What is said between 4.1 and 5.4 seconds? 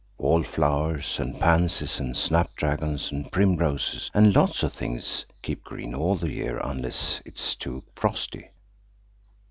and lots of things,